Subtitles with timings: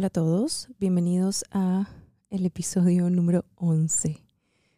[0.00, 1.86] Hola a todos, bienvenidos a
[2.30, 4.24] el episodio número 11.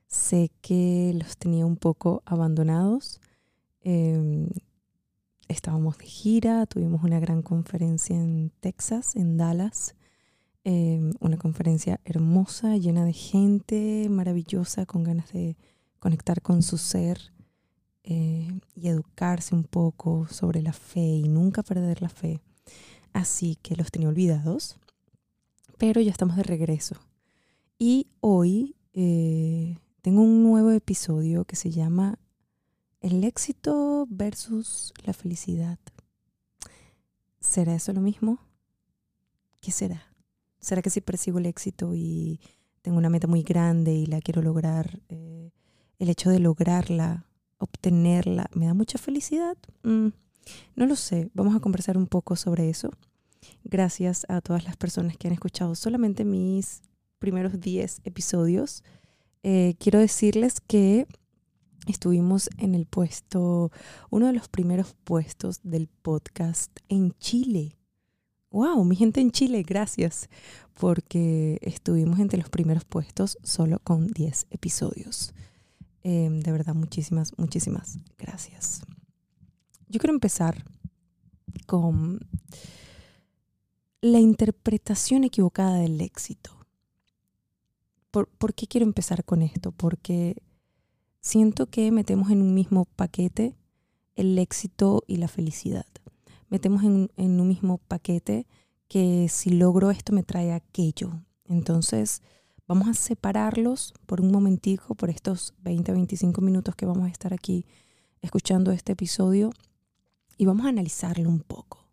[0.09, 3.21] Sé que los tenía un poco abandonados.
[3.83, 4.49] Em,
[5.47, 9.95] estábamos de gira, tuvimos una gran conferencia en Texas, en Dallas.
[10.65, 15.57] Em, una conferencia hermosa, llena de gente maravillosa, con ganas de
[16.01, 17.33] conectar con su ser
[18.03, 22.41] eh, y educarse un poco sobre la fe y nunca perder la fe.
[23.13, 24.81] Así que los tenía olvidados
[25.83, 26.95] pero ya estamos de regreso.
[27.77, 32.21] Y hoy eh, tengo un nuevo episodio que se llama
[33.01, 35.81] El éxito versus la felicidad.
[37.41, 38.39] ¿Será eso lo mismo?
[39.61, 40.15] ¿Qué será?
[40.61, 42.39] ¿Será que si persigo el éxito y
[42.83, 45.51] tengo una meta muy grande y la quiero lograr, eh,
[45.99, 47.27] el hecho de lograrla,
[47.59, 49.57] obtenerla, me da mucha felicidad?
[49.83, 50.11] Mm,
[50.77, 51.29] no lo sé.
[51.35, 52.91] Vamos a conversar un poco sobre eso.
[53.65, 56.83] Gracias a todas las personas que han escuchado solamente mis
[57.19, 58.83] primeros 10 episodios.
[59.43, 61.07] Eh, quiero decirles que
[61.87, 63.71] estuvimos en el puesto,
[64.11, 67.77] uno de los primeros puestos del podcast en Chile.
[68.51, 68.85] ¡Wow!
[68.85, 70.29] Mi gente en Chile, gracias,
[70.75, 75.33] porque estuvimos entre los primeros puestos solo con 10 episodios.
[76.03, 78.83] Em, de verdad, muchísimas, muchísimas gracias.
[79.89, 80.65] Yo quiero empezar
[81.67, 82.21] con
[84.03, 86.51] la interpretación equivocada del éxito.
[88.11, 89.71] ¿Por, qué quiero empezar con esto?
[89.71, 90.43] Porque
[91.21, 93.55] siento que metemos en un mismo paquete
[94.17, 95.87] el éxito y la felicidad.
[96.51, 98.47] Metemos en, en un mismo paquete
[98.89, 101.23] que si logro esto me trae aquello.
[101.47, 102.23] Entonces,
[102.67, 107.33] vamos a separarlos por un momentico, por estos 20, 25 minutos que vamos a estar
[107.33, 107.67] aquí
[108.21, 109.53] escuchando este episodio
[110.37, 111.87] y vamos a analizarlo un poco.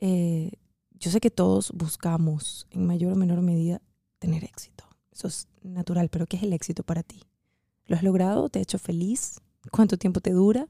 [0.00, 0.52] Eh,
[1.00, 3.80] yo sé que todos buscamos en mayor o menor medida
[4.18, 4.84] tener éxito.
[5.10, 7.22] Eso es natural, pero ¿qué es el éxito para ti?
[7.86, 8.50] ¿Lo has logrado?
[8.50, 9.40] ¿Te ha hecho feliz?
[9.70, 10.68] ¿Cuánto tiempo te dura?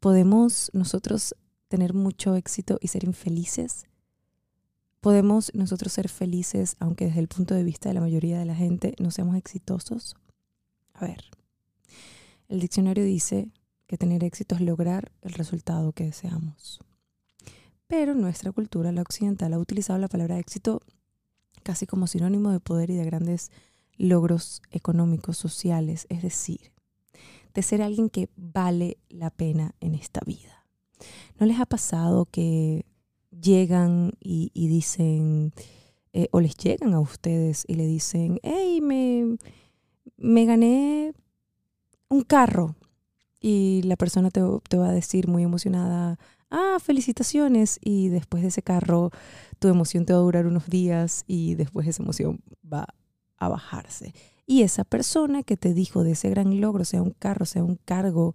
[0.00, 1.34] ¿Podemos nosotros
[1.68, 3.86] tener mucho éxito y ser infelices?
[5.00, 8.54] ¿Podemos nosotros ser felices aunque desde el punto de vista de la mayoría de la
[8.54, 10.14] gente no seamos exitosos?
[10.92, 11.24] A ver,
[12.48, 13.50] el diccionario dice
[13.86, 16.80] que tener éxito es lograr el resultado que deseamos.
[17.90, 20.80] Pero nuestra cultura, la occidental, ha utilizado la palabra éxito
[21.64, 23.50] casi como sinónimo de poder y de grandes
[23.96, 26.70] logros económicos, sociales, es decir,
[27.52, 30.64] de ser alguien que vale la pena en esta vida.
[31.40, 32.86] ¿No les ha pasado que
[33.32, 35.52] llegan y, dicen,
[36.12, 39.36] eh, o les llegan a ustedes y le dicen, hey, me,
[40.16, 41.12] me gané
[42.08, 42.76] un carro?
[43.40, 47.78] Y la persona te, te va a decir muy emocionada, ah, felicitaciones.
[47.82, 49.10] Y después de ese carro,
[49.58, 52.40] tu emoción te va a durar unos días y después esa emoción
[52.70, 52.86] va
[53.36, 54.14] a bajarse.
[54.46, 57.76] Y esa persona que te dijo de ese gran logro, sea un carro, sea un
[57.76, 58.34] cargo,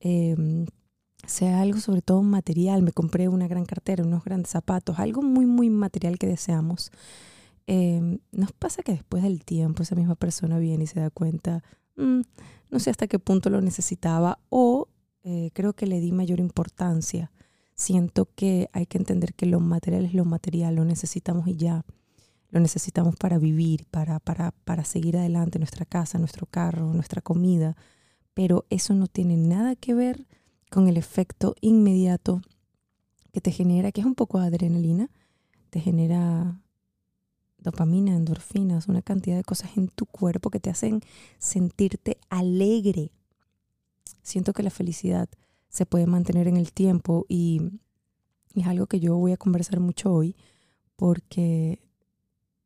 [0.00, 0.66] em,
[1.26, 5.46] sea algo sobre todo material, me compré una gran cartera, unos grandes zapatos, algo muy,
[5.46, 6.90] muy material que deseamos.
[7.66, 11.62] Em, nos pasa que después del tiempo esa misma persona viene y se da cuenta,
[11.96, 12.22] mm,
[12.70, 14.88] no sé hasta qué punto lo necesitaba o
[15.22, 17.30] eh, creo que le di mayor importancia
[17.80, 21.86] siento que hay que entender que lo material es lo material, lo necesitamos y ya.
[22.50, 27.76] Lo necesitamos para vivir, para, para, para seguir adelante, nuestra casa, nuestro carro, nuestra comida.
[28.34, 30.26] Pero eso no tiene nada que ver
[30.70, 32.42] con el efecto inmediato
[33.32, 35.08] que te genera, que es un poco adrenalina,
[35.70, 36.60] te genera
[37.58, 41.00] dopamina, endorfinas, una cantidad de cosas en tu cuerpo que te hacen
[41.38, 43.10] sentirte alegre.
[44.22, 45.30] Siento que la felicidad
[45.70, 47.62] se puede mantener en el tiempo y,
[48.54, 50.36] es algo que yo voy a conversar mucho hoy
[50.96, 51.80] porque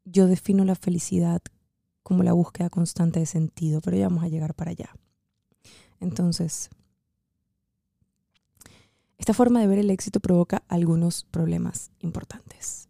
[0.06, 1.43] yo defino la felicidad
[2.02, 4.96] como la búsqueda constante de sentido, pero ya vamos a llegar para allá.
[6.00, 6.70] Entonces,
[9.19, 12.88] esta forma de ver el éxito provoca algunos problemas importantes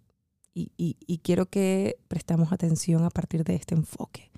[0.55, 4.31] y, y quiero que prestamos atención a partir de este enfoque.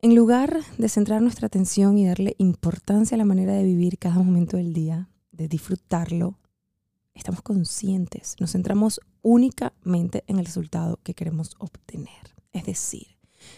[0.00, 4.14] En lugar de centrar nuestra atención y darle importancia a la manera de vivir cada
[4.14, 6.38] momento del día, de disfrutarlo,
[7.14, 12.36] estamos conscientes, nos centramos únicamente en el resultado que queremos obtener.
[12.52, 13.08] Es decir,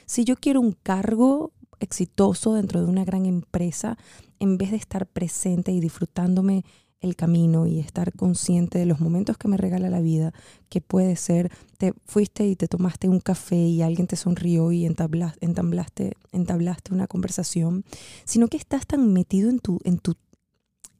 [0.06, 3.98] si yo quiero un cargo exitoso dentro de una gran empresa,
[4.38, 6.64] en vez de estar presente y disfrutándome
[7.00, 10.32] el camino y estar consciente de los momentos que me regala la vida,
[10.68, 14.84] que puede ser, te fuiste y te tomaste un café y alguien te sonrió y
[14.84, 17.84] entablaste, entablaste, una conversación,
[18.24, 20.14] sino que estás tan metido en tu, en tu,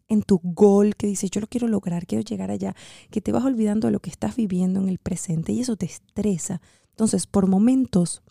[0.09, 2.75] en tu gol que dices, yo lo quiero lograr, quiero llegar allá,
[3.11, 5.87] que te vas olvidando de lo que estás viviendo en el presente y eso te
[5.87, 6.63] estresa.
[6.91, 8.23] Entonces, por momentos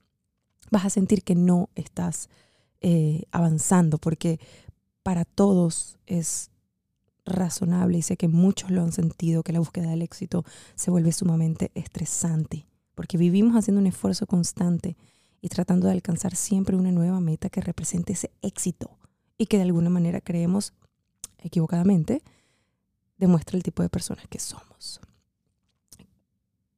[0.71, 2.29] vas a sentir que no estás
[2.81, 4.39] eh, avanzando, porque
[5.03, 6.49] para todos es
[7.29, 10.43] razonable y sé que muchos lo han sentido, que la búsqueda del éxito
[10.75, 14.97] se vuelve sumamente estresante, porque vivimos haciendo un esfuerzo constante
[15.41, 18.97] y tratando de alcanzar siempre una nueva meta que represente ese éxito
[19.37, 20.73] y que de alguna manera creemos
[21.37, 22.21] equivocadamente
[23.17, 25.01] demuestra el tipo de personas que somos.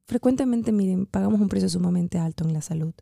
[0.06, 2.92] Frecuentemente, miren, pagamos un precio sumamente alto en la salud,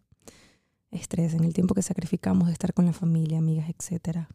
[0.91, 4.27] estrés, en el tiempo que sacrificamos de estar con la familia, amigas, etc.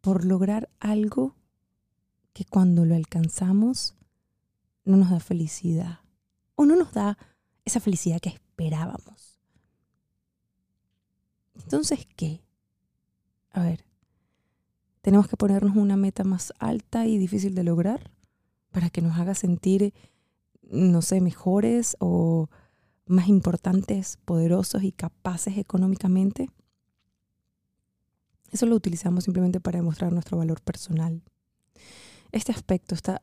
[0.00, 1.34] Por lograr algo
[2.36, 3.94] que cuando lo alcanzamos
[4.84, 6.00] no nos da felicidad
[6.54, 7.16] o no nos da
[7.64, 9.40] esa felicidad que esperábamos.
[11.54, 12.42] Entonces, ¿qué?
[13.52, 13.86] A ver,
[15.00, 18.10] tenemos que ponernos una meta más alta y difícil de lograr
[18.70, 19.94] para que nos haga sentir,
[20.60, 22.50] no sé, mejores o
[23.06, 26.50] más importantes, poderosos y capaces económicamente.
[28.52, 31.22] Eso lo utilizamos simplemente para demostrar nuestro valor personal.
[32.36, 33.22] Este aspecto está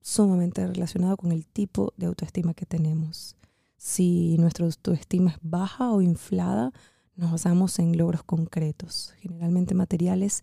[0.00, 3.36] sumamente relacionado con el tipo de autoestima que tenemos.
[3.76, 6.72] Si nuestra autoestima es baja o inflada,
[7.14, 10.42] nos basamos en logros concretos, generalmente materiales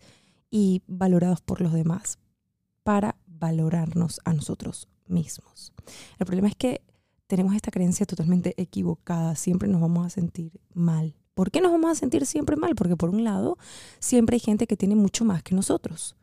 [0.50, 2.18] y valorados por los demás
[2.84, 5.74] para valorarnos a nosotros mismos.
[6.18, 6.80] El problema es que
[7.26, 11.14] tenemos esta creencia totalmente equivocada, siempre nos vamos a sentir mal.
[11.34, 12.76] ¿Por qué nos vamos a sentir siempre mal?
[12.76, 13.58] Porque por un lado,
[13.98, 16.16] siempre hay gente que tiene mucho más que nosotros.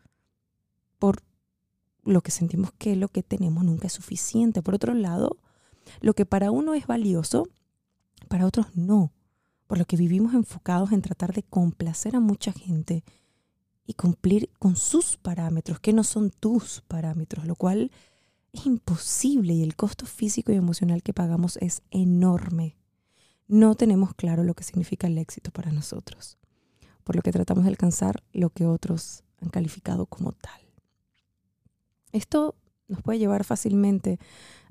[2.03, 4.61] Lo que sentimos que lo que tenemos nunca es suficiente.
[4.61, 5.37] Por otro lado,
[6.01, 7.47] lo que para uno es valioso,
[8.27, 9.11] para otros no.
[9.67, 13.03] Por lo que vivimos enfocados en tratar de complacer a mucha gente
[13.85, 17.91] y cumplir con sus parámetros, que no son tus parámetros, lo cual
[18.53, 22.77] es imposible y el costo físico y emocional que pagamos es enorme.
[23.47, 26.37] No tenemos claro lo que significa el éxito para nosotros,
[27.03, 30.62] por lo que tratamos de alcanzar lo que otros han calificado como tal.
[32.13, 32.55] Esto
[32.87, 34.19] nos puede llevar fácilmente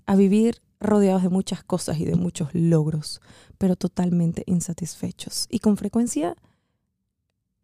[0.07, 3.21] a vivir rodeados de muchas cosas y de muchos logros,
[3.59, 5.47] pero totalmente insatisfechos.
[5.51, 6.37] Y con frecuencia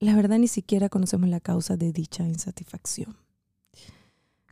[0.00, 3.16] la verdad ni siquiera conocemos la causa de dicha insatisfacción.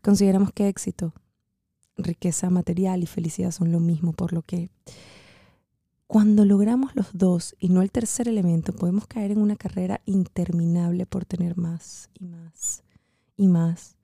[0.03, 1.13] Consideramos que éxito,
[1.97, 4.71] riqueza material y felicidad son lo mismo, por lo que
[6.07, 11.07] cuando logramos los dos y no el tercer elemento, podemos caer en una carrera interminable
[11.07, 12.83] por tener más y más
[13.37, 13.96] y más.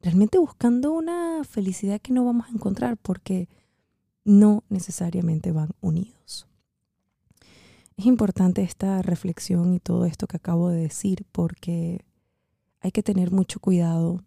[0.00, 3.48] Realmente buscando una felicidad que no vamos a encontrar porque
[4.24, 6.46] no necesariamente van unidos.
[7.96, 12.04] Es importante esta reflexión y todo esto que acabo de decir porque
[12.80, 14.22] hay que tener mucho cuidado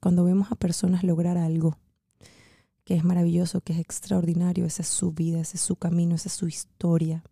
[0.00, 1.76] cuando vemos a personas lograr algo
[2.84, 6.28] que es maravilloso, que es extraordinario, esa es su vida, ese es su camino, esa
[6.28, 7.24] es su historia.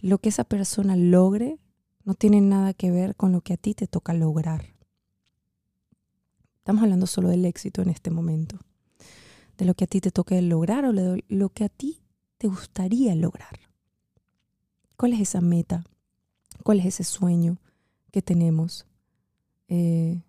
[0.00, 1.60] Lo que esa persona logre
[2.04, 4.75] no tiene nada que ver con lo que a ti te toca lograr.
[6.66, 8.58] Estamos hablando solo del éxito en este momento,
[9.56, 12.00] de lo que a ti te toque lograr o lo que a ti
[12.38, 13.60] te gustaría lograr.
[14.96, 15.84] ¿Cuál es esa meta?
[16.64, 17.58] ¿Cuál es ese sueño
[18.10, 18.84] que tenemos?
[19.68, 20.20] Eh,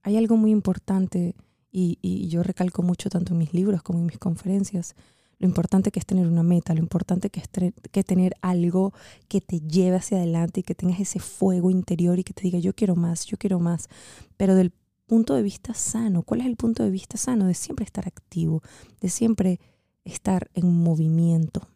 [0.00, 1.34] hay algo muy importante
[1.70, 4.94] y, yo recalco mucho tanto en mis libros como en mis conferencias.
[5.38, 8.94] Lo importante que es tener una meta, lo importante que es tener algo
[9.28, 12.60] que te lleve hacia adelante y que tengas ese fuego interior y que te diga
[12.60, 13.90] yo quiero más, yo quiero más.
[14.38, 14.72] Pero del
[15.06, 17.46] punto de vista sano, ¿cuál es el punto de vista sano?
[17.46, 18.62] De siempre estar activo,
[19.00, 19.60] de siempre
[20.04, 21.68] estar en movimiento.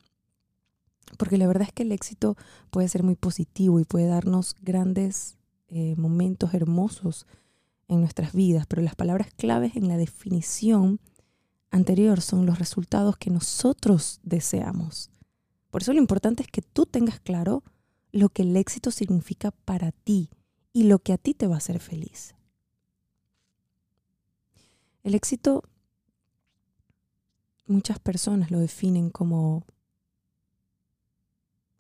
[1.17, 2.37] Porque la verdad es que el éxito
[2.71, 5.37] puede ser muy positivo y puede darnos grandes
[5.69, 7.27] eh, momentos hermosos
[7.89, 11.01] en nuestras vidas, pero las palabras claves en la definición
[11.71, 15.11] anterior son los resultados que nosotros deseamos.
[15.71, 17.63] Por eso lo importante es que tú tengas claro
[18.13, 20.31] lo que el éxito significa para ti
[20.73, 22.35] y lo que a ti te va a hacer feliz.
[25.09, 25.63] El éxito,
[27.67, 29.65] muchas personas lo definen como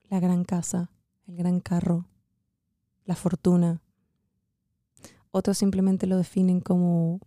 [0.08, 0.90] la gran casa,
[1.26, 2.06] el gran carro,
[3.04, 3.82] la fortuna.
[5.30, 7.20] Otros simplemente lo definen como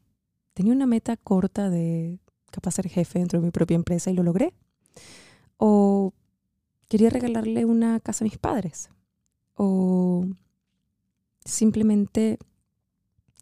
[0.56, 4.24] tenía una meta corta de capaz ser jefe dentro de mi propia empresa y lo
[4.24, 4.56] logré.
[5.58, 6.14] O
[6.88, 8.90] quería regalarle una casa a mis padres.
[9.54, 10.26] O
[11.46, 12.40] simplemente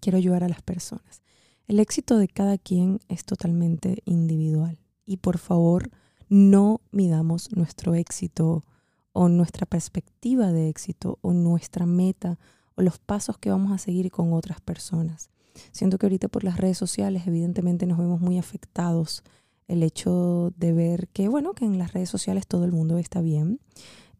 [0.02, 1.22] quiero ayudar a las personas.
[1.70, 4.80] El éxito de cada quien es totalmente individual.
[5.06, 5.92] Y por favor,
[6.28, 8.66] no midamos nuestro éxito
[9.14, 12.40] o nuestra perspectiva de éxito o nuestra meta
[12.74, 15.30] o los pasos que vamos a seguir con otras personas.
[15.72, 19.24] Siento que ahorita por las redes sociales evidentemente nos vemos muy afectados
[19.68, 23.22] el hecho de ver que, bueno, que en las redes sociales todo el mundo está
[23.22, 23.60] bien,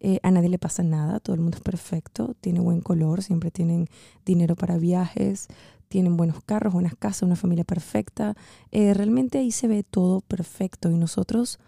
[0.02, 3.50] eh, a nadie le pasa nada, todo el mundo es perfecto, tiene buen color, siempre
[3.50, 3.88] tienen
[4.24, 5.48] dinero para viajes,
[5.90, 8.36] tienen buenos carros, buenas casas, una familia perfecta.
[8.72, 11.60] Eh, realmente ahí se ve todo perfecto y nosotros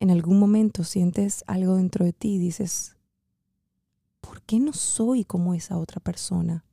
[0.00, 2.96] en algún momento sientes algo dentro de ti y dices,
[4.20, 6.64] ¿por qué no soy como esa otra persona?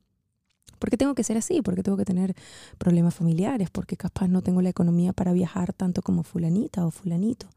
[0.78, 1.62] ¿Por qué tengo que ser así?
[1.62, 2.34] ¿Por qué tengo que tener
[2.78, 3.70] problemas familiares?
[3.70, 7.48] Porque capaz no tengo la economía para viajar tanto como fulanita o fulanito.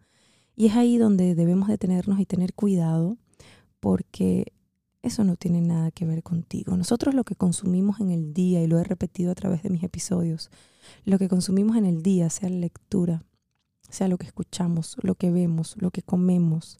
[0.56, 3.18] Y es ahí donde debemos detenernos y tener cuidado
[3.80, 4.54] porque
[5.08, 6.78] eso no tiene nada que ver contigo.
[6.78, 9.84] Nosotros lo que consumimos en el día, y lo he repetido a través de mis
[9.84, 10.52] episodios,
[11.06, 13.24] lo que consumimos en el día, sea la lectura,
[13.90, 16.78] sea lo que escuchamos, lo que vemos, lo que comemos,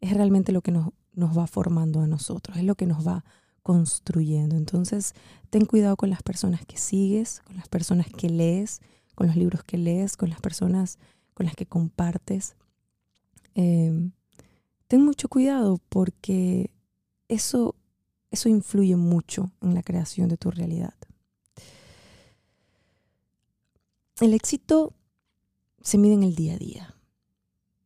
[0.00, 3.24] es realmente lo que nos, nos va formando a nosotros, es lo que nos va
[3.62, 4.56] construyendo.
[4.56, 5.14] Entonces,
[5.50, 8.80] ten cuidado con las personas que sigues, con las personas que lees,
[9.14, 10.98] con los libros que lees, con las personas
[11.34, 12.56] con las que compartes.
[13.54, 14.12] Em,
[14.88, 16.70] ten mucho cuidado porque
[17.32, 17.74] eso,
[18.30, 20.94] eso influye mucho en la creación de tu realidad.
[24.20, 24.94] El éxito
[25.80, 26.94] se mide en el día a día,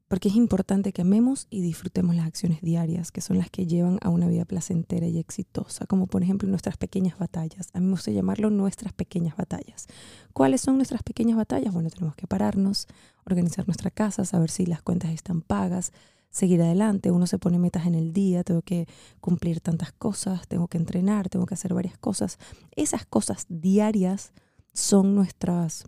[0.09, 3.99] porque es importante que amemos y disfrutemos las acciones diarias, que son las que llevan
[4.03, 7.69] a una vida placentera y exitosa, como por ejemplo nuestras pequeñas batallas.
[7.73, 9.87] A mí me gusta llamarlo nuestras pequeñas batallas.
[10.33, 11.73] ¿Cuáles son nuestras pequeñas batallas?
[11.73, 12.87] Bueno, tenemos que pararnos,
[13.25, 15.93] organizar nuestra casa, saber si las cuentas están pagas,
[16.37, 17.11] seguir adelante.
[17.11, 18.87] Uno se pone metas en el día, tengo que
[19.21, 22.39] cumplir tantas cosas, tengo que entrenar, tengo que hacer varias cosas.
[22.73, 24.33] Esas cosas diarias
[24.75, 25.85] son nuestras,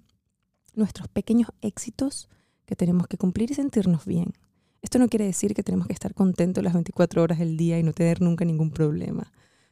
[0.75, 2.31] nuestros pequeños éxitos
[2.65, 4.33] que tenemos que cumplir y sentirnos bien.
[4.81, 7.83] Esto no quiere decir que tenemos que estar contentos las 24 horas del día y
[7.83, 9.31] no tener nunca ningún problema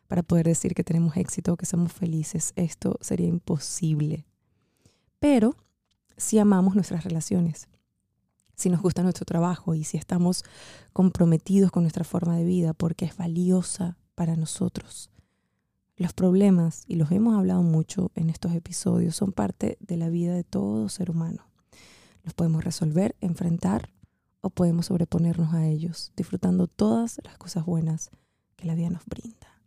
[0.08, 2.52] para poder decir que tenemos éxito o que somos felices.
[2.54, 4.26] Esto sería imposible.
[5.20, 5.56] Pero
[6.18, 7.66] si amamos nuestras relaciones,
[8.56, 10.42] si nos gusta nuestro trabajo y si estamos
[10.92, 15.10] comprometidos con nuestra forma de vida porque es valiosa para nosotros.
[15.98, 20.34] Los problemas, y los hemos hablado mucho en estos episodios, son parte de la vida
[20.34, 21.46] de todo ser humano.
[22.22, 23.90] Los podemos resolver, enfrentar
[24.40, 28.10] o podemos sobreponernos a ellos, disfrutando todas las cosas buenas
[28.56, 29.62] que la vida nos brinda.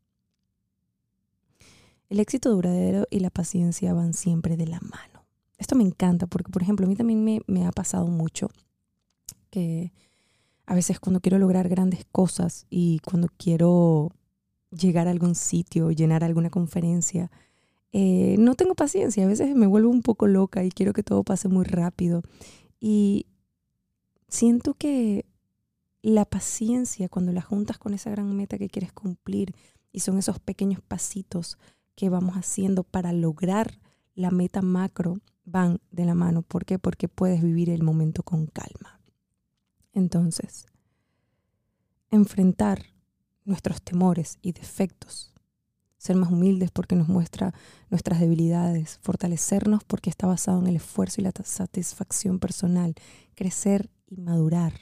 [2.09, 5.25] El éxito duradero y la paciencia van siempre de la mano.
[5.57, 8.49] Esto me encanta porque, por ejemplo, a mí también me, me ha pasado mucho
[9.49, 9.91] que
[10.65, 14.11] a veces cuando quiero lograr grandes cosas y cuando quiero
[14.71, 17.31] llegar a algún sitio, llenar alguna conferencia,
[17.91, 19.23] eh, no tengo paciencia.
[19.23, 22.21] A veces me vuelvo un poco loca y quiero que todo pase muy rápido.
[22.79, 23.25] Y
[24.27, 25.25] siento que
[26.01, 29.55] la paciencia, cuando la juntas con esa gran meta que quieres cumplir,
[29.91, 31.57] y son esos pequeños pasitos
[31.95, 33.79] que vamos haciendo para lograr
[34.15, 36.43] la meta macro, van de la mano.
[36.43, 36.77] ¿Por qué?
[36.77, 38.98] Porque puedes vivir el momento con calma.
[39.99, 40.65] Entonces,
[42.09, 42.85] enfrentar
[43.43, 45.33] nuestros temores y defectos,
[45.97, 47.53] ser más humildes porque nos muestra
[47.89, 52.95] nuestras debilidades, fortalecernos porque está basado en el esfuerzo y la satisfacción personal,
[53.35, 54.73] crecer y madurar.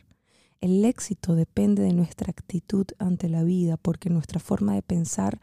[0.61, 5.39] El éxito depende de nuestra actitud ante la vida porque nuestra forma de pensar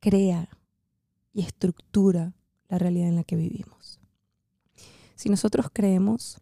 [0.00, 0.48] crea
[1.32, 2.34] y estructura
[2.68, 4.00] la realidad en la que vivimos.
[5.14, 6.40] Si nosotros creemos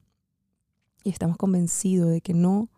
[1.04, 2.70] y estamos convencidos de que no,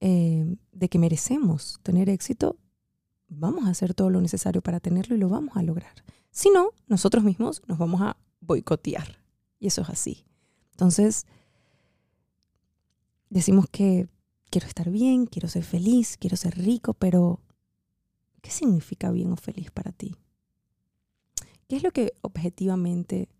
[0.00, 2.58] eh, de que merecemos tener éxito,
[3.28, 6.04] vamos a hacer todo lo necesario para tenerlo y lo vamos a lograr.
[6.30, 9.18] Si no, nosotros mismos nos vamos a boicotear.
[9.58, 10.26] Y eso es así.
[10.72, 11.26] Entonces,
[13.30, 14.06] decimos que
[14.50, 17.40] quiero estar bien, quiero ser feliz, quiero ser rico, pero
[18.42, 20.14] ¿qué significa bien o feliz para ti?
[21.68, 23.30] ¿Qué es lo que objetivamente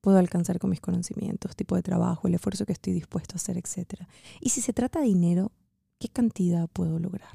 [0.00, 3.58] puedo alcanzar con mis conocimientos, tipo de trabajo, el esfuerzo que estoy dispuesto a hacer,
[3.58, 4.02] etc.
[4.40, 5.52] Y si se trata de dinero,
[5.98, 7.30] ¿qué cantidad puedo lograr?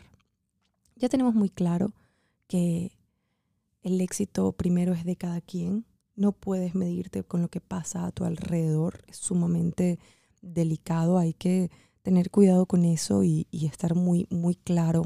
[0.96, 1.94] Ya tenemos muy claro
[2.48, 2.92] que
[3.82, 5.86] el éxito primero es de cada quien.
[6.16, 9.04] No puedes medirte con lo que pasa a tu alrededor.
[9.08, 10.00] Es sumamente
[10.42, 11.18] delicado.
[11.18, 11.70] Hay que
[12.02, 15.04] tener cuidado con eso y, estar muy, muy claro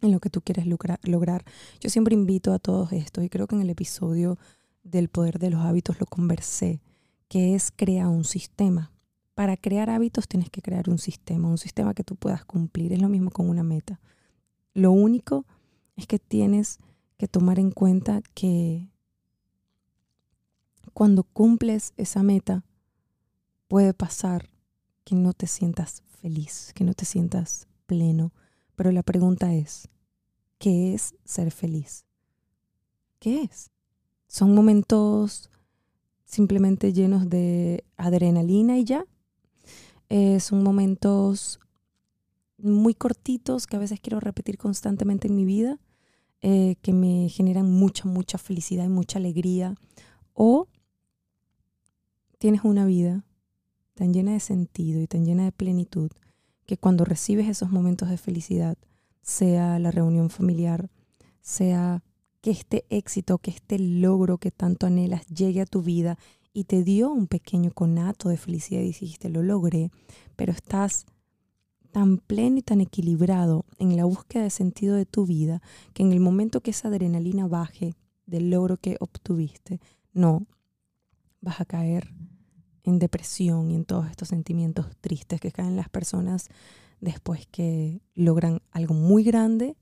[0.00, 1.44] en lo que tú quieres lograr.
[1.80, 4.38] Yo siempre invito a todos esto y creo que en el episodio
[4.82, 6.80] del poder de los hábitos lo conversé,
[7.28, 8.92] que es crear un sistema.
[9.34, 12.92] Para crear hábitos tienes que crear un sistema, un sistema que tú puedas cumplir.
[12.92, 14.00] Es lo mismo con una meta.
[14.74, 15.46] Lo único
[15.96, 16.78] es que tienes
[17.16, 18.88] que tomar en cuenta que
[20.92, 22.64] cuando cumples esa meta,
[23.68, 24.50] puede pasar
[25.04, 28.32] que no te sientas feliz, que no te sientas pleno.
[28.74, 29.88] Pero la pregunta es,
[30.58, 32.04] ¿qué es ser feliz?
[33.20, 33.70] ¿qué es?
[34.30, 35.50] Son momentos
[36.24, 39.04] simplemente llenos de adrenalina y ya.
[40.08, 41.58] Eh, son momentos
[42.56, 45.80] muy cortitos que a veces quiero repetir constantemente en mi vida,
[46.42, 49.74] eh, que me generan mucha, mucha felicidad y mucha alegría.
[50.32, 50.68] O
[52.38, 53.24] tienes una vida
[53.94, 56.12] tan llena de sentido y tan llena de plenitud
[56.66, 58.78] que cuando recibes esos momentos de felicidad,
[59.22, 60.88] sea la reunión familiar,
[61.40, 62.04] sea
[62.40, 66.18] que este éxito, que este logro que tanto anhelas llegue a tu vida
[66.52, 69.90] y te dio un pequeño conato de felicidad y dijiste, lo logré,
[70.36, 71.06] pero estás
[71.92, 75.60] tan pleno y tan equilibrado en la búsqueda de sentido de tu vida
[75.92, 77.94] que en el momento que esa adrenalina baje
[78.26, 79.80] del logro que obtuviste,
[80.12, 80.46] no,
[81.40, 82.12] vas a caer
[82.84, 86.48] en depresión y en todos estos sentimientos tristes que caen las personas
[87.00, 89.76] después que logran algo muy grande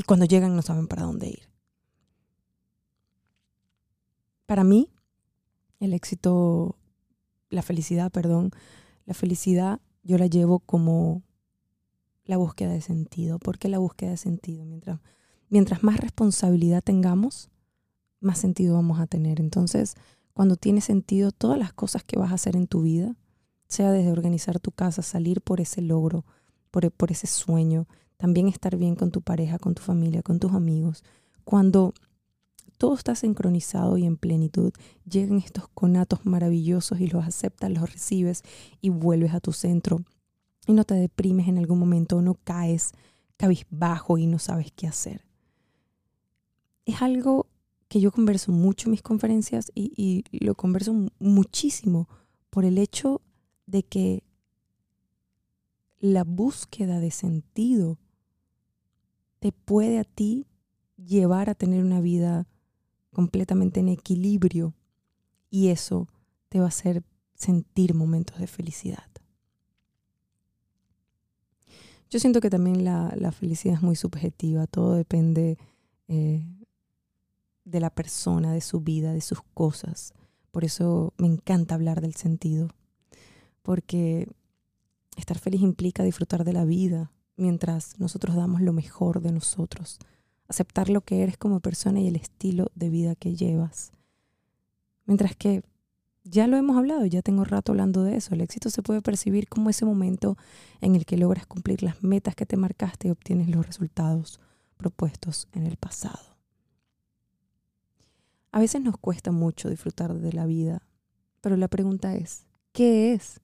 [0.00, 1.48] y, cuando llegan no saben para dónde ir.
[4.46, 4.90] Para mí,
[5.78, 6.76] el éxito,
[7.50, 8.50] la felicidad, perdón,
[9.06, 11.22] la felicidad yo la llevo como
[12.24, 13.38] la búsqueda de sentido.
[13.38, 14.64] ¿Por qué la búsqueda de sentido?
[14.64, 15.00] Mientras,
[15.48, 17.50] mientras más responsabilidad tengamos,
[18.20, 19.40] más sentido vamos a tener.
[19.40, 19.94] Entonces,
[20.32, 23.16] cuando tiene sentido todas las cosas que vas a hacer en tu vida,
[23.68, 26.24] sea desde organizar tu casa, salir por ese logro,
[26.70, 27.86] por, por ese sueño,
[28.20, 31.04] también estar bien con tu pareja, con tu familia, con tus amigos.
[31.42, 31.94] Cuando
[32.76, 34.74] todo está sincronizado y en plenitud,
[35.08, 38.42] llegan estos conatos maravillosos y los aceptas, los recibes
[38.82, 40.04] y vuelves a tu centro.
[40.66, 42.92] Y no te deprimes en algún momento, no caes
[43.38, 45.24] cabizbajo y no sabes qué hacer.
[46.84, 47.46] Es algo
[47.88, 52.06] que yo converso mucho en mis conferencias y, y lo converso muchísimo
[52.50, 53.22] por el hecho
[53.64, 54.24] de que
[56.00, 57.98] la búsqueda de sentido
[59.40, 60.46] te puede a ti
[60.96, 62.46] llevar a tener una vida
[63.12, 64.74] completamente en equilibrio
[65.50, 66.08] y eso
[66.48, 67.02] te va a hacer
[67.34, 69.04] sentir momentos de felicidad.
[72.10, 75.58] Yo siento que también la, felicidad es muy subjetiva, todo depende
[76.08, 76.44] eh,
[77.64, 80.12] de la persona, de su vida, de sus cosas.
[80.50, 82.68] Por eso me encanta hablar del sentido,
[83.62, 84.28] porque
[85.16, 89.98] estar feliz implica disfrutar de la vida mientras nosotros damos lo mejor de nosotros
[90.50, 93.92] aceptar lo que eres como persona y el estilo de vida que llevas.
[95.06, 95.62] Mientras que
[96.24, 99.48] ya lo hemos hablado, ya tengo rato hablando de eso, el éxito se puede percibir
[99.48, 100.36] como ese momento
[100.80, 104.40] en el que logras cumplir las metas que te marcaste y obtienes los resultados
[104.76, 106.36] propuestos en el pasado.
[108.52, 110.82] A veces nos cuesta mucho disfrutar de la vida,
[111.40, 113.40] pero la pregunta es, ¿qué es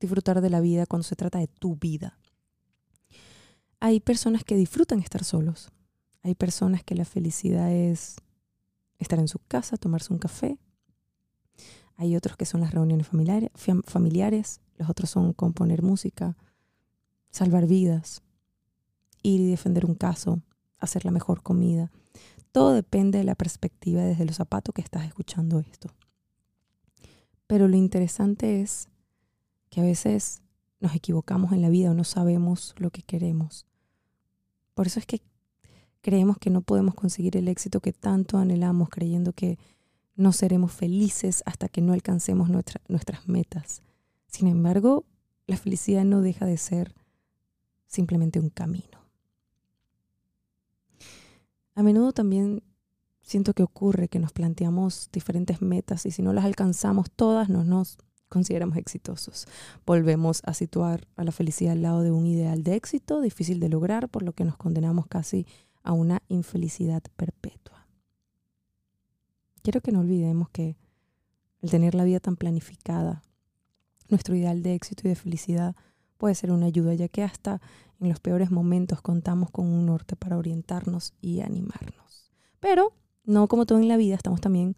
[0.00, 2.19] disfrutar de la vida cuando se trata de tu vida?
[3.80, 5.70] Hay personas que disfrutan estar solos,
[6.22, 8.16] hay personas que la felicidad es
[8.98, 10.58] estar en su casa, tomarse un café.
[11.96, 16.36] Hay otros que son las reuniones familiares, los otros son componer música,
[17.30, 18.22] salvar vidas,
[19.22, 20.42] ir y defender un caso,
[20.78, 21.90] hacer la mejor comida.
[22.52, 25.88] Todo depende de la perspectiva desde los zapatos que estás escuchando esto.
[27.46, 28.88] Pero lo interesante es
[29.70, 30.42] que a veces
[30.80, 33.66] nos equivocamos en la vida o no sabemos lo que queremos.
[34.80, 35.20] Por eso es que
[36.00, 39.58] Creemos que no podemos conseguir el éxito que tanto anhelamos, creyendo que
[40.16, 43.82] no seremos felices hasta que no alcancemos nuestras metas.
[44.26, 45.04] Sin embargo,
[45.46, 46.94] la felicidad no deja de ser
[47.88, 49.04] simplemente un camino.
[51.74, 52.62] A menudo también
[53.20, 57.64] siento que ocurre que nos planteamos diferentes metas y si no las alcanzamos todas no
[57.64, 57.98] nos
[58.30, 59.46] consideramos exitosos.
[59.84, 63.68] Volvemos a situar a la felicidad al lado de un ideal de éxito difícil de
[63.68, 65.46] lograr, por lo que nos condenamos casi
[65.82, 67.86] a una infelicidad perpetua.
[69.62, 70.76] Quiero que no olvidemos que
[71.60, 73.22] el tener la vida tan planificada,
[74.08, 75.76] nuestro ideal de éxito y de felicidad
[76.16, 77.60] puede ser una ayuda, ya que hasta
[78.00, 82.30] en los peores momentos contamos con un norte para orientarnos y animarnos.
[82.60, 84.76] Pero no como todo en la vida, estamos también,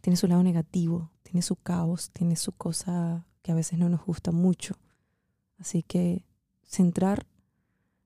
[0.00, 4.02] tiene su lado negativo, tiene su caos, tiene su cosa que a veces no nos
[4.04, 4.76] gusta mucho.
[5.58, 6.24] Así que
[6.62, 7.26] centrar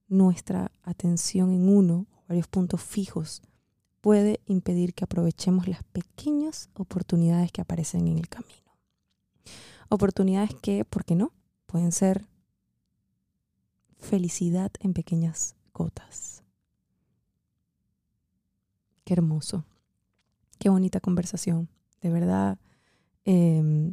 [0.09, 3.43] nuestra atención en uno varios puntos fijos,
[4.01, 8.73] puede impedir que aprovechemos las pequeñas oportunidades que aparecen en el camino.
[9.89, 11.33] Oportunidades que, ¿por qué no?
[11.67, 12.27] Pueden ser
[13.99, 16.43] felicidad en pequeñas gotas.
[19.05, 19.65] Qué hermoso.
[20.59, 21.69] Qué bonita conversación.
[22.01, 22.59] De verdad,
[23.25, 23.93] em,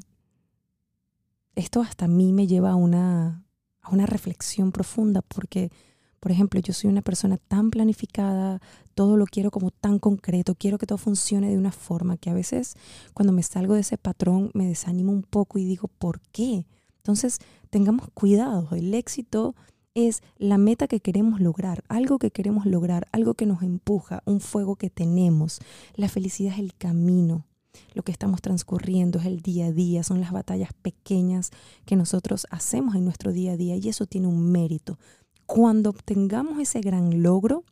[1.56, 3.44] esto hasta a mí me lleva a una,
[3.82, 5.72] a una reflexión profunda porque
[6.20, 8.62] Por ejemplo, yo soy una persona tan planificada,
[8.94, 12.34] todo lo quiero como tan concreto, quiero que todo funcione de una forma que a
[12.34, 12.76] veces
[13.14, 16.66] cuando me salgo de ese patrón me desanimo un poco y digo, ¿por qué?
[16.98, 17.40] Entonces,
[17.70, 19.56] tengamos cuidado, el éxito
[19.96, 24.40] es la meta que queremos lograr, algo que queremos lograr, algo que nos empuja, un
[24.42, 25.60] fuego que tenemos.
[25.96, 27.46] La felicidad es el camino,
[27.94, 31.52] lo que estamos transcurriendo es el día a día, son las batallas pequeñas
[31.86, 34.98] que nosotros hacemos en nuestro día a día y eso tiene un mérito.
[35.46, 37.64] Cuando obtengamos ese gran logro,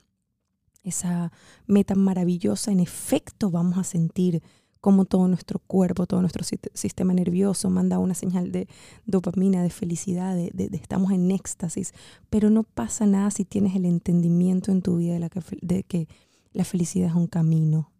[0.83, 1.31] esa
[1.65, 4.41] meta maravillosa, en efecto vamos a sentir
[4.79, 8.67] como todo nuestro cuerpo, todo nuestro sistema nervioso manda una señal de
[9.05, 11.93] dopamina, de felicidad, de, estamos en éxtasis,
[12.29, 15.19] pero no pasa nada si tienes el entendimiento en tu vida
[15.61, 16.07] de, que
[16.53, 17.91] la felicidad es un camino,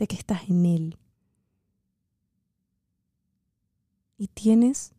[0.00, 0.96] de que estás en él.
[4.16, 4.94] Y tienes,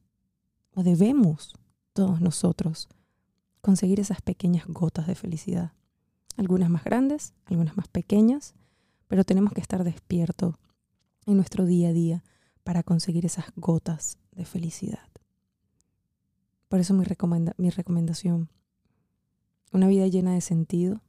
[0.76, 1.54] o debemos
[1.94, 2.88] todos nosotros,
[3.62, 5.74] conseguir esas pequeñas gotas de felicidad.
[6.38, 8.54] Algunas más grandes, algunas más pequeñas,
[9.08, 10.56] pero tenemos que estar despiertos
[11.26, 12.24] en nuestro día a día
[12.64, 15.10] para conseguir esas gotas de felicidad.
[16.70, 17.06] Por eso mi,
[17.58, 18.50] mi recomendación,
[19.74, 21.02] una vida llena de sentido,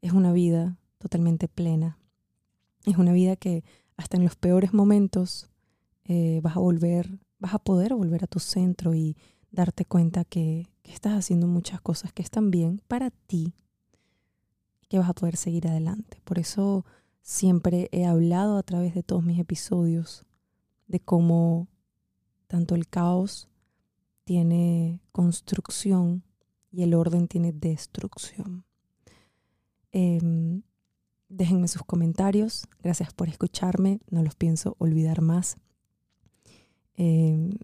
[0.00, 1.98] es una vida totalmente plena.
[2.88, 3.64] Es una vida que
[3.98, 5.50] hasta en los peores momentos
[6.04, 9.14] eh, vas a volver, vas a poder volver a tu centro y
[9.50, 13.52] darte cuenta que, estás haciendo muchas cosas que están bien para ti
[14.80, 16.22] y que vas a poder seguir adelante.
[16.24, 16.86] Por eso
[17.20, 20.24] siempre he hablado a través de todos mis episodios
[20.86, 21.68] de cómo
[22.46, 23.50] tanto el caos
[24.24, 26.24] tiene construcción
[26.70, 28.64] y el orden tiene destrucción.
[29.92, 30.62] Em,
[31.28, 32.66] déjenme sus comentarios.
[32.82, 34.00] Gracias por escucharme.
[34.10, 35.56] No los pienso olvidar más.
[36.96, 37.58] Em,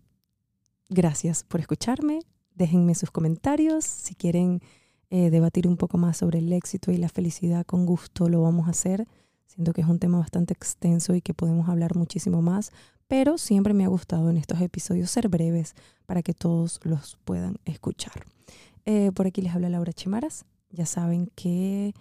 [0.89, 2.21] gracias por escucharme.
[2.55, 3.85] Déjenme sus comentarios.
[3.85, 4.61] Si quieren
[5.11, 8.69] eh, debatir un poco más sobre el éxito y la felicidad, con gusto lo vamos
[8.69, 9.07] a hacer.
[9.47, 12.73] Siento que es un tema bastante extenso y que podemos hablar muchísimo más,
[13.07, 15.75] pero siempre me ha gustado en estos episodios ser breves
[16.07, 18.25] para que todos los puedan escuchar.
[18.87, 20.45] Eh, por aquí les habla Laura Chimaras.
[20.71, 21.95] Ya saben que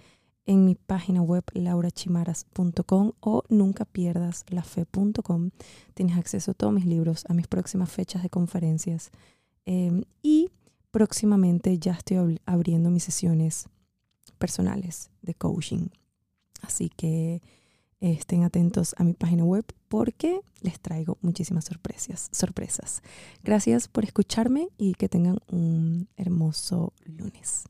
[0.46, 5.52] en mi página web laurachimaras.com o nunca pierdas fe.com
[5.94, 9.12] tienes acceso a todos mis libros, a mis próximas fechas de conferencias
[9.66, 10.50] em, y
[10.92, 13.68] próximamente ya estoy abriendo mis sesiones
[14.38, 15.88] personales de coaching.
[16.62, 17.42] Así que
[18.00, 23.02] estén atentos a mi página web porque les traigo muchísimas sorpresas.
[23.44, 27.64] Gracias por escucharme y que tengan un hermoso lunes.